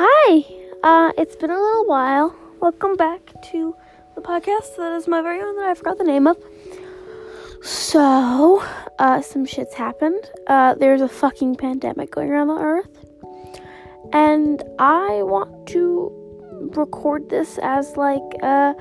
Hi, 0.00 0.44
uh, 0.84 1.10
it's 1.18 1.34
been 1.34 1.50
a 1.50 1.60
little 1.60 1.84
while. 1.86 2.32
Welcome 2.60 2.94
back 2.94 3.32
to 3.50 3.74
the 4.14 4.20
podcast 4.20 4.76
that 4.76 4.92
is 4.92 5.08
my 5.08 5.20
very 5.22 5.40
own 5.42 5.56
that 5.56 5.70
I 5.70 5.74
forgot 5.74 5.98
the 5.98 6.04
name 6.04 6.28
of. 6.28 6.36
So, 7.64 8.64
uh, 9.00 9.20
some 9.22 9.44
shit's 9.44 9.74
happened. 9.74 10.24
Uh, 10.46 10.74
there's 10.74 11.00
a 11.00 11.08
fucking 11.08 11.56
pandemic 11.56 12.12
going 12.12 12.30
around 12.30 12.46
the 12.46 12.60
earth. 12.60 13.06
And 14.12 14.62
I 14.78 15.24
want 15.24 15.66
to 15.70 16.12
record 16.76 17.28
this 17.28 17.58
as 17.60 17.96
like 17.96 18.22
a 18.40 18.76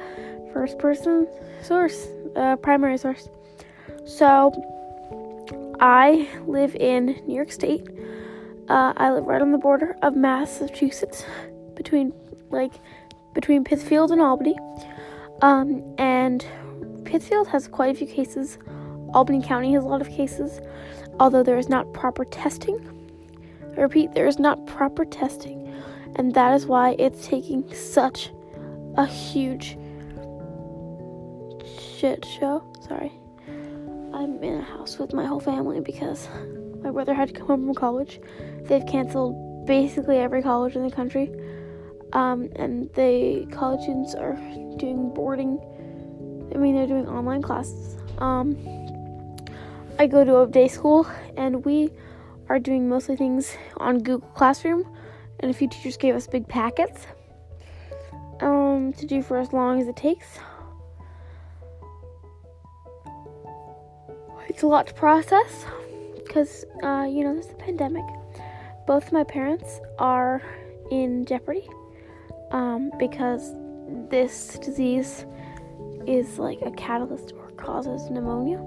first 0.53 0.77
person 0.77 1.27
source, 1.63 2.09
a 2.35 2.57
primary 2.57 2.99
source. 2.99 3.27
So, 4.05 4.53
I 5.79 6.29
live 6.45 6.75
in 6.75 7.19
New 7.25 7.33
York 7.33 7.51
State. 7.51 7.87
Uh, 8.69 8.93
I 8.97 9.11
live 9.11 9.25
right 9.25 9.41
on 9.41 9.51
the 9.51 9.57
border 9.57 9.95
of 10.01 10.15
Massachusetts, 10.15 11.23
between 11.75 12.11
like 12.49 12.73
between 13.33 13.63
Pittsfield 13.63 14.11
and 14.11 14.21
Albany. 14.21 14.57
Um, 15.41 15.83
and 15.97 16.45
Pittsfield 17.05 17.47
has 17.47 17.67
quite 17.67 17.95
a 17.95 17.97
few 17.97 18.07
cases. 18.07 18.57
Albany 19.13 19.41
County 19.41 19.73
has 19.73 19.83
a 19.83 19.87
lot 19.87 20.01
of 20.01 20.09
cases, 20.09 20.59
although 21.19 21.43
there 21.43 21.57
is 21.57 21.69
not 21.69 21.93
proper 21.93 22.25
testing. 22.25 22.77
I 23.77 23.81
repeat, 23.81 24.13
there 24.13 24.27
is 24.27 24.39
not 24.39 24.65
proper 24.65 25.05
testing, 25.05 25.73
and 26.15 26.33
that 26.33 26.53
is 26.53 26.65
why 26.65 26.95
it's 26.99 27.25
taking 27.25 27.73
such 27.73 28.31
a 28.97 29.05
huge 29.05 29.77
shit 31.97 32.25
show. 32.25 32.63
Sorry. 32.85 33.13
I'm 34.13 34.43
in 34.43 34.59
a 34.59 34.63
house 34.63 34.97
with 34.97 35.13
my 35.13 35.25
whole 35.25 35.39
family 35.39 35.79
because 35.79 36.27
my 36.87 36.93
brother 36.93 37.13
had 37.13 37.27
to 37.27 37.33
come 37.33 37.47
home 37.47 37.65
from 37.65 37.75
college. 37.75 38.21
They've 38.63 38.85
canceled 38.85 39.65
basically 39.65 40.19
every 40.19 40.41
college 40.41 40.77
in 40.77 40.83
the 40.83 40.95
country. 40.95 41.29
Um, 42.13 42.49
and 42.55 42.89
the 42.93 43.45
college 43.51 43.81
students 43.81 44.15
are 44.15 44.35
doing 44.77 45.11
boarding. 45.13 45.59
I 46.55 46.57
mean, 46.57 46.75
they're 46.75 46.87
doing 46.87 47.05
online 47.09 47.41
classes. 47.41 47.97
Um, 48.19 48.55
I 49.99 50.07
go 50.07 50.23
to 50.23 50.39
a 50.39 50.47
day 50.47 50.69
school, 50.69 51.05
and 51.35 51.65
we 51.65 51.91
are 52.47 52.57
doing 52.57 52.87
mostly 52.87 53.17
things 53.17 53.57
on 53.75 53.99
Google 53.99 54.29
Classroom. 54.29 54.87
And 55.41 55.51
a 55.51 55.53
few 55.53 55.67
teachers 55.67 55.97
gave 55.97 56.15
us 56.15 56.25
big 56.25 56.47
packets 56.47 57.05
um, 58.39 58.93
to 58.93 59.05
do 59.05 59.21
for 59.21 59.37
as 59.37 59.51
long 59.51 59.81
as 59.81 59.89
it 59.89 59.97
takes. 59.97 60.39
It's 64.47 64.63
a 64.63 64.67
lot 64.67 64.87
to 64.87 64.93
process 64.93 65.65
because, 66.37 66.65
uh, 66.83 67.07
you 67.09 67.23
know, 67.23 67.33
there's 67.33 67.49
a 67.49 67.55
pandemic. 67.55 68.05
Both 68.85 69.11
my 69.11 69.23
parents 69.23 69.79
are 69.97 70.43
in 70.91 71.25
jeopardy 71.25 71.67
um, 72.51 72.91
because 72.99 73.55
this 74.11 74.59
disease 74.61 75.25
is 76.05 76.37
like 76.37 76.61
a 76.61 76.69
catalyst 76.71 77.33
or 77.35 77.49
causes 77.51 78.11
pneumonia. 78.11 78.59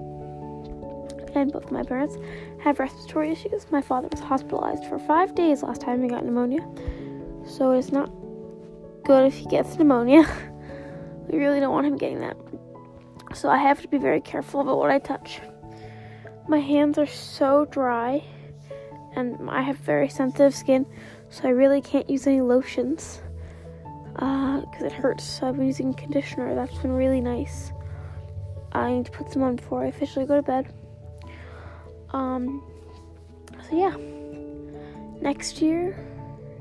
And 1.33 1.49
both 1.53 1.71
my 1.71 1.81
parents 1.83 2.17
have 2.61 2.77
respiratory 2.77 3.31
issues. 3.31 3.65
My 3.71 3.81
father 3.81 4.09
was 4.11 4.19
hospitalized 4.19 4.83
for 4.87 4.99
five 4.99 5.33
days 5.33 5.63
last 5.63 5.79
time 5.79 6.03
he 6.03 6.09
got 6.09 6.25
pneumonia. 6.25 6.67
So 7.47 7.71
it's 7.71 7.93
not 7.93 8.11
good 9.05 9.27
if 9.27 9.35
he 9.35 9.45
gets 9.45 9.77
pneumonia. 9.77 10.23
we 11.29 11.39
really 11.39 11.61
don't 11.61 11.71
want 11.71 11.87
him 11.87 11.95
getting 11.95 12.19
that. 12.19 12.35
So 13.33 13.47
I 13.47 13.59
have 13.59 13.81
to 13.81 13.87
be 13.87 13.97
very 13.97 14.19
careful 14.19 14.59
about 14.59 14.77
what 14.77 14.91
I 14.91 14.99
touch. 14.99 15.39
My 16.51 16.59
hands 16.59 16.97
are 16.97 17.07
so 17.07 17.63
dry 17.63 18.21
and 19.15 19.49
I 19.49 19.61
have 19.61 19.77
very 19.77 20.09
sensitive 20.09 20.53
skin, 20.53 20.85
so 21.29 21.47
I 21.47 21.51
really 21.51 21.79
can't 21.79 22.09
use 22.09 22.27
any 22.27 22.41
lotions 22.41 23.21
because 24.15 24.81
uh, 24.81 24.85
it 24.85 24.91
hurts. 24.91 25.23
So 25.23 25.47
I've 25.47 25.55
been 25.55 25.65
using 25.65 25.93
conditioner. 25.93 26.53
That's 26.53 26.77
been 26.79 26.91
really 26.91 27.21
nice. 27.21 27.71
I 28.73 28.91
need 28.91 29.05
to 29.05 29.11
put 29.11 29.31
some 29.31 29.43
on 29.43 29.55
before 29.55 29.85
I 29.85 29.87
officially 29.87 30.25
go 30.25 30.35
to 30.35 30.41
bed. 30.41 30.73
Um. 32.09 32.61
So 33.69 33.77
yeah. 33.77 33.95
Next 35.21 35.61
year, 35.61 35.97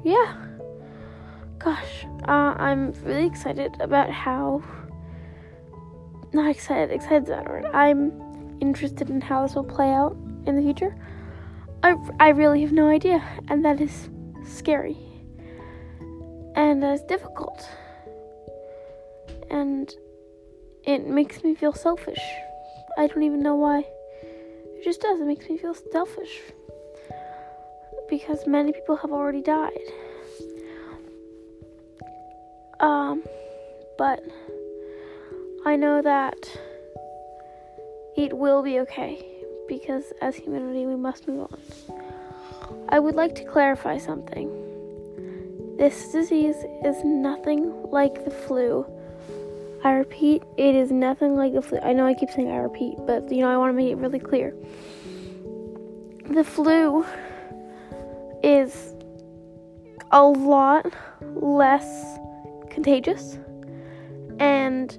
yeah. 0.04 0.36
Gosh, 1.58 2.06
uh, 2.28 2.54
I'm 2.56 2.92
really 3.02 3.26
excited 3.26 3.76
about 3.80 4.08
how. 4.08 4.62
Not 6.32 6.48
excited. 6.48 6.92
Excited 6.92 7.26
that 7.26 7.48
word. 7.48 7.64
I'm 7.74 8.29
interested 8.60 9.10
in 9.10 9.20
how 9.20 9.42
this 9.42 9.54
will 9.54 9.64
play 9.64 9.90
out 9.90 10.16
in 10.46 10.56
the 10.56 10.62
future. 10.62 10.94
I, 11.82 11.96
I 12.18 12.28
really 12.28 12.60
have 12.62 12.72
no 12.72 12.88
idea, 12.88 13.22
and 13.48 13.64
that 13.64 13.80
is 13.80 14.10
scary. 14.44 14.98
And 16.54 16.82
that 16.82 16.94
is 16.94 17.02
difficult. 17.02 17.66
And 19.50 19.92
it 20.84 21.06
makes 21.06 21.42
me 21.42 21.54
feel 21.54 21.72
selfish. 21.72 22.20
I 22.98 23.06
don't 23.06 23.22
even 23.22 23.42
know 23.42 23.54
why. 23.54 23.80
It 23.80 24.84
just 24.84 25.00
does. 25.00 25.20
It 25.20 25.26
makes 25.26 25.48
me 25.48 25.56
feel 25.56 25.74
selfish. 25.74 26.40
Because 28.08 28.46
many 28.46 28.72
people 28.72 28.96
have 28.96 29.12
already 29.12 29.42
died. 29.42 29.78
Um, 32.80 33.22
but 33.98 34.22
I 35.66 35.76
know 35.76 36.00
that 36.02 36.39
it 38.16 38.36
will 38.36 38.62
be 38.62 38.80
okay 38.80 39.24
because 39.68 40.12
as 40.20 40.36
humanity 40.36 40.86
we 40.86 40.96
must 40.96 41.28
move 41.28 41.48
on. 41.52 41.60
I 42.88 42.98
would 42.98 43.14
like 43.14 43.34
to 43.36 43.44
clarify 43.44 43.98
something. 43.98 44.48
This 45.78 46.12
disease 46.12 46.56
is 46.84 47.04
nothing 47.04 47.72
like 47.90 48.24
the 48.24 48.30
flu. 48.30 48.84
I 49.82 49.92
repeat, 49.92 50.42
it 50.58 50.74
is 50.74 50.90
nothing 50.90 51.36
like 51.36 51.54
the 51.54 51.62
flu. 51.62 51.78
I 51.78 51.92
know 51.92 52.06
I 52.06 52.14
keep 52.14 52.30
saying 52.30 52.50
I 52.50 52.56
repeat, 52.56 52.96
but 53.06 53.30
you 53.32 53.40
know, 53.40 53.48
I 53.48 53.56
want 53.56 53.70
to 53.70 53.76
make 53.76 53.90
it 53.90 53.96
really 53.96 54.18
clear. 54.18 54.54
The 56.28 56.44
flu 56.44 57.06
is 58.42 58.94
a 60.10 60.22
lot 60.22 60.92
less 61.34 62.18
contagious, 62.70 63.38
and 64.38 64.96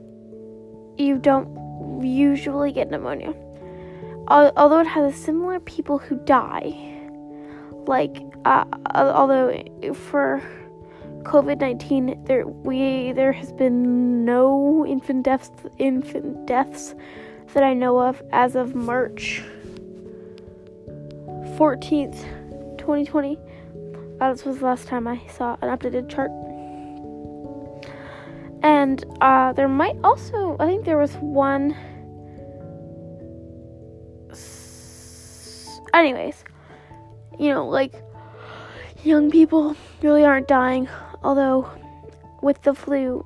you 0.97 1.17
don't 1.17 1.60
usually 2.01 2.71
get 2.71 2.89
pneumonia. 2.89 3.33
Although 4.27 4.79
it 4.79 4.87
has 4.87 5.15
similar 5.15 5.59
people 5.59 5.97
who 5.97 6.15
die, 6.25 6.73
like 7.85 8.23
uh, 8.45 8.65
although 8.95 9.51
for 9.93 10.41
COVID 11.23 11.59
nineteen 11.59 12.23
there 12.25 12.47
we 12.47 13.11
there 13.11 13.33
has 13.33 13.51
been 13.51 14.23
no 14.23 14.85
infant 14.85 15.23
deaths 15.23 15.51
infant 15.77 16.45
deaths 16.45 16.95
that 17.53 17.63
I 17.63 17.73
know 17.73 17.99
of 17.99 18.21
as 18.31 18.55
of 18.55 18.73
March 18.73 19.43
fourteenth, 21.57 22.23
twenty 22.77 23.05
twenty. 23.05 23.37
Uh, 24.21 24.31
this 24.31 24.45
was 24.45 24.59
the 24.59 24.65
last 24.65 24.87
time 24.87 25.07
I 25.07 25.19
saw 25.27 25.57
an 25.61 25.69
updated 25.75 26.07
chart. 26.09 26.31
And 28.63 29.03
uh, 29.21 29.53
there 29.53 29.67
might 29.67 29.97
also, 30.03 30.55
I 30.59 30.67
think 30.67 30.85
there 30.85 30.97
was 30.97 31.15
one 31.15 31.75
anyways, 35.93 36.43
you 37.39 37.49
know, 37.49 37.67
like 37.67 37.93
young 39.03 39.31
people 39.31 39.75
really 40.01 40.25
aren't 40.25 40.47
dying, 40.47 40.87
although 41.23 41.69
with 42.41 42.61
the 42.63 42.73
flu, 42.73 43.25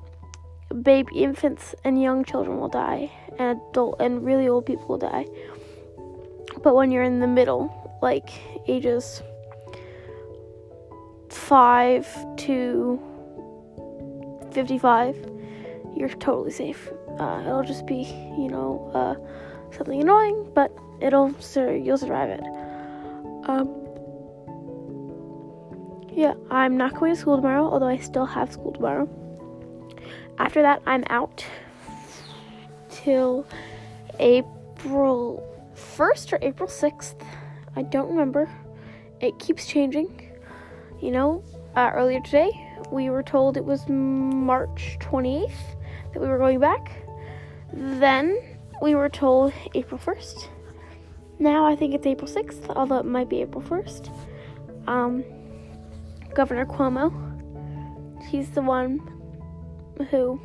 baby 0.82 1.22
infants 1.22 1.74
and 1.84 2.00
young 2.00 2.24
children 2.24 2.58
will 2.58 2.68
die, 2.68 3.10
and 3.38 3.60
adult 3.70 3.96
and 4.00 4.24
really 4.24 4.48
old 4.48 4.66
people 4.66 4.86
will 4.88 4.98
die. 4.98 5.26
But 6.62 6.74
when 6.74 6.90
you're 6.90 7.02
in 7.02 7.20
the 7.20 7.26
middle, 7.26 7.98
like 8.02 8.30
ages 8.68 9.22
5 11.30 12.36
to 12.38 13.00
55, 14.56 15.14
you're 15.94 16.08
totally 16.08 16.50
safe. 16.50 16.88
Uh, 17.20 17.42
it'll 17.44 17.62
just 17.62 17.84
be, 17.84 18.04
you 18.38 18.48
know, 18.48 18.90
uh, 18.94 19.14
something 19.76 20.00
annoying, 20.00 20.50
but 20.54 20.72
it'll 20.98 21.28
you'll 21.54 21.98
survive 21.98 22.30
it. 22.30 22.40
Um, 23.44 23.68
yeah, 26.10 26.32
I'm 26.50 26.78
not 26.78 26.94
going 26.98 27.14
to 27.14 27.20
school 27.20 27.36
tomorrow, 27.36 27.64
although 27.64 27.86
I 27.86 27.98
still 27.98 28.24
have 28.24 28.50
school 28.50 28.72
tomorrow. 28.72 29.06
After 30.38 30.62
that, 30.62 30.80
I'm 30.86 31.04
out 31.10 31.44
till 32.88 33.46
April 34.18 35.44
1st 35.74 36.32
or 36.32 36.38
April 36.40 36.66
6th. 36.66 37.20
I 37.76 37.82
don't 37.82 38.08
remember. 38.08 38.48
It 39.20 39.38
keeps 39.38 39.66
changing. 39.66 40.30
You 41.02 41.10
know, 41.10 41.44
uh, 41.74 41.90
earlier 41.92 42.20
today, 42.20 42.65
we 42.90 43.10
were 43.10 43.22
told 43.22 43.56
it 43.56 43.64
was 43.64 43.88
March 43.88 44.96
28th 45.00 45.50
that 46.12 46.20
we 46.20 46.28
were 46.28 46.38
going 46.38 46.58
back. 46.60 47.02
Then 47.72 48.38
we 48.80 48.94
were 48.94 49.08
told 49.08 49.52
April 49.74 49.98
1st. 49.98 50.48
Now 51.38 51.66
I 51.66 51.76
think 51.76 51.94
it's 51.94 52.06
April 52.06 52.30
6th, 52.30 52.74
although 52.76 52.98
it 52.98 53.06
might 53.06 53.28
be 53.28 53.42
April 53.42 53.62
1st. 53.62 54.10
Um, 54.86 55.24
Governor 56.34 56.66
Cuomo 56.66 57.26
he's 58.26 58.50
the 58.50 58.62
one 58.62 59.00
who 60.10 60.40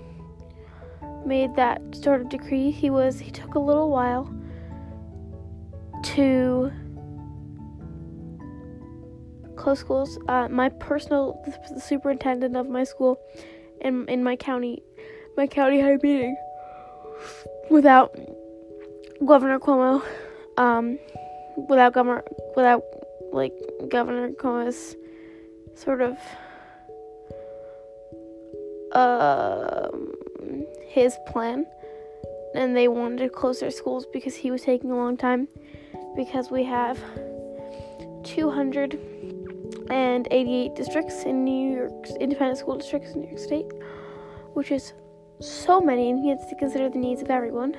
made 1.26 1.56
that 1.56 1.82
sort 1.96 2.22
of 2.22 2.30
decree. 2.30 2.72
He 2.72 2.90
was 2.90 3.20
he 3.20 3.32
took 3.32 3.56
a 3.56 3.60
little 3.60 3.90
while 3.90 4.34
to 6.04 6.72
close 9.62 9.80
schools. 9.80 10.18
Uh, 10.28 10.48
my 10.50 10.70
personal 10.70 11.38
superintendent 11.78 12.56
of 12.56 12.68
my 12.68 12.84
school 12.84 13.20
in 13.82 14.08
in 14.08 14.24
my 14.24 14.36
county, 14.36 14.84
my 15.38 15.48
county 15.48 15.80
had 15.80 15.92
a 15.92 16.00
meeting 16.04 16.36
without 17.70 18.16
Governor 19.26 19.60
Cuomo, 19.60 20.04
um, 20.58 20.98
without 21.70 21.94
governor 21.94 22.24
without 22.56 22.84
like 23.32 23.54
Governor 23.90 24.30
Cuomo's 24.32 24.96
sort 25.76 26.02
of 26.02 26.18
um 28.94 30.10
his 30.90 31.16
plan 31.28 31.66
and 32.54 32.76
they 32.76 32.88
wanted 32.88 33.20
to 33.20 33.30
close 33.30 33.62
their 33.62 33.72
schools 33.72 34.06
because 34.12 34.36
he 34.36 34.52
was 34.52 34.62
taking 34.62 34.92
a 34.92 34.96
long 34.96 35.16
time 35.16 35.48
because 36.18 36.52
we 36.52 36.66
have 36.66 37.00
288 39.92 40.76
districts 40.76 41.24
in 41.24 41.44
New 41.44 41.78
York 41.78 42.08
independent 42.20 42.58
school 42.58 42.78
districts 42.78 43.12
in 43.12 43.22
New 43.22 43.28
York 43.28 43.40
State 43.40 43.72
which 44.54 44.72
is 44.72 44.94
so 45.40 45.82
many 45.82 46.10
and 46.10 46.20
he 46.20 46.30
has 46.30 46.46
to 46.48 46.56
consider 46.56 46.90
the 46.90 47.00
needs 47.00 47.22
of 47.22 47.30
everyone 47.30 47.76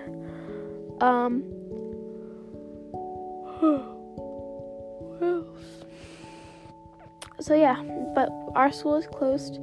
um 1.01 1.43
so 7.41 7.55
yeah 7.55 7.83
but 8.15 8.29
our 8.55 8.71
school 8.71 8.97
is 8.97 9.07
closed 9.07 9.61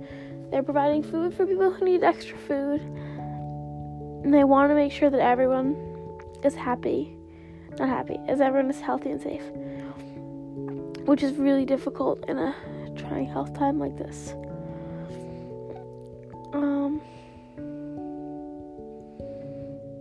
they're 0.52 0.64
providing 0.64 1.04
food 1.04 1.34
for 1.34 1.46
people 1.46 1.72
who 1.72 1.86
need 1.86 2.04
extra 2.04 2.38
food. 2.38 2.82
And 4.24 4.34
they 4.34 4.44
want 4.44 4.72
to 4.72 4.76
make 4.76 4.92
sure 4.92 5.10
that 5.10 5.22
everyone 5.22 5.76
is 6.44 6.56
happy. 6.56 7.16
Not 7.78 7.88
happy, 7.88 8.20
as 8.28 8.42
everyone 8.42 8.70
is 8.70 8.82
healthy 8.82 9.12
and 9.12 9.22
safe. 9.22 9.44
Which 11.10 11.24
is 11.24 11.34
really 11.38 11.66
difficult 11.66 12.24
in 12.28 12.38
a 12.38 12.56
trying 12.96 13.26
health 13.26 13.58
time 13.58 13.80
like 13.80 13.98
this. 13.98 14.36
Um 16.54 17.02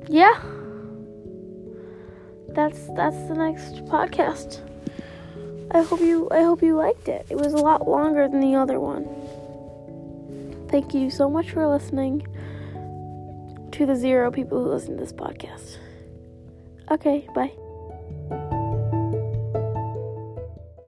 Yeah. 0.07 0.39
That's 2.51 2.89
that's 2.89 3.17
the 3.27 3.35
next 3.37 3.87
podcast. 3.87 4.61
I 5.71 5.81
hope 5.81 6.01
you 6.01 6.29
I 6.31 6.43
hope 6.43 6.63
you 6.63 6.77
liked 6.77 7.09
it. 7.09 7.25
It 7.31 7.39
was 7.39 7.55
a 7.55 7.57
lot 7.57 7.89
longer 7.89 8.29
than 8.29 8.41
the 8.41 8.55
other 8.55 8.79
one. 8.79 9.07
Thank 10.69 10.93
you 10.93 11.09
so 11.09 11.31
much 11.31 11.53
for 11.53 11.67
listening 11.67 12.27
to 13.73 13.87
the 13.87 13.97
zero 13.97 14.31
people 14.31 14.63
who 14.63 14.69
listen 14.69 14.99
to 14.99 15.05
this 15.05 15.15
podcast. 15.15 15.79
Okay, 16.91 17.27
bye. 17.35 17.68